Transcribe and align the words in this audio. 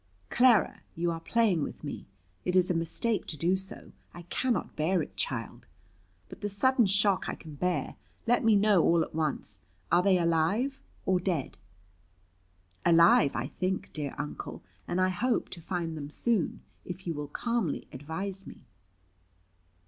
"Clara, 0.31 0.81
you 0.95 1.11
are 1.11 1.19
playing 1.19 1.61
with 1.61 1.83
me. 1.83 2.07
It 2.43 2.55
is 2.55 2.71
a 2.71 2.73
mistake 2.73 3.27
to 3.27 3.37
do 3.37 3.55
so. 3.55 3.91
I 4.15 4.23
cannot 4.31 4.75
bear 4.75 5.03
it, 5.03 5.15
child. 5.15 5.67
But 6.27 6.41
the 6.41 6.49
sudden 6.49 6.87
shock 6.87 7.29
I 7.29 7.35
can 7.35 7.53
bear. 7.53 7.97
Let 8.25 8.43
me 8.43 8.55
know 8.55 8.81
all 8.81 9.03
at 9.03 9.13
once. 9.13 9.61
Are 9.91 10.01
they 10.01 10.17
alive 10.17 10.81
or 11.05 11.19
dead?" 11.19 11.55
"Alive, 12.83 13.35
I 13.35 13.45
think, 13.59 13.93
dear 13.93 14.15
Uncle; 14.17 14.63
and 14.87 14.99
I 14.99 15.09
hope 15.09 15.49
to 15.49 15.61
find 15.61 15.95
them 15.95 16.09
soon, 16.09 16.63
if 16.83 17.05
you 17.05 17.13
will 17.13 17.27
calmly 17.27 17.87
advise 17.91 18.47
me." 18.47 18.65